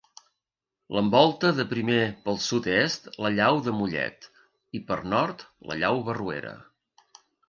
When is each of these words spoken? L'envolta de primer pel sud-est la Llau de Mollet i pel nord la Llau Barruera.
L'envolta 0.99 1.49
de 1.57 1.65
primer 1.73 1.99
pel 2.23 2.39
sud-est 2.45 3.05
la 3.25 3.31
Llau 3.33 3.59
de 3.67 3.73
Mollet 3.81 4.25
i 4.79 4.81
pel 4.89 5.05
nord 5.13 5.45
la 5.73 5.77
Llau 5.83 6.01
Barruera. 6.09 6.55